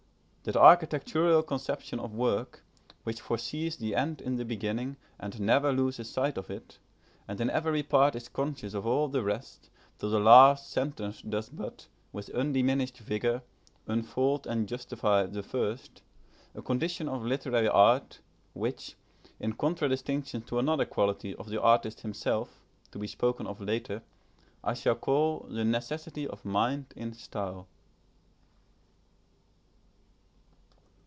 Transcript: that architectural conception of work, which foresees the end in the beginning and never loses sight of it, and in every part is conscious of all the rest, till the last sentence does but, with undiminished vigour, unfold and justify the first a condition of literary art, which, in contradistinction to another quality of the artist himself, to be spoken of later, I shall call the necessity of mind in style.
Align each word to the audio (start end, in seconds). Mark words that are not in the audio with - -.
that 0.43 0.55
architectural 0.57 1.43
conception 1.43 1.99
of 1.99 2.15
work, 2.15 2.63
which 3.03 3.21
foresees 3.21 3.77
the 3.77 3.93
end 3.93 4.19
in 4.19 4.37
the 4.37 4.43
beginning 4.43 4.97
and 5.19 5.39
never 5.39 5.71
loses 5.71 6.09
sight 6.09 6.35
of 6.35 6.49
it, 6.49 6.79
and 7.27 7.39
in 7.39 7.47
every 7.51 7.83
part 7.83 8.15
is 8.15 8.27
conscious 8.27 8.73
of 8.73 8.83
all 8.87 9.07
the 9.09 9.21
rest, 9.21 9.69
till 9.99 10.09
the 10.09 10.19
last 10.19 10.67
sentence 10.67 11.21
does 11.21 11.47
but, 11.49 11.85
with 12.11 12.27
undiminished 12.31 12.97
vigour, 12.97 13.43
unfold 13.85 14.47
and 14.47 14.67
justify 14.67 15.27
the 15.27 15.43
first 15.43 16.01
a 16.55 16.61
condition 16.63 17.07
of 17.07 17.23
literary 17.23 17.69
art, 17.69 18.19
which, 18.53 18.95
in 19.39 19.53
contradistinction 19.53 20.41
to 20.41 20.57
another 20.57 20.85
quality 20.85 21.35
of 21.35 21.49
the 21.49 21.61
artist 21.61 22.01
himself, 22.01 22.59
to 22.91 22.97
be 22.97 23.05
spoken 23.05 23.45
of 23.45 23.61
later, 23.61 24.01
I 24.63 24.73
shall 24.73 24.95
call 24.95 25.45
the 25.51 25.63
necessity 25.63 26.25
of 26.27 26.43
mind 26.43 26.87
in 26.97 27.13
style. 27.13 27.67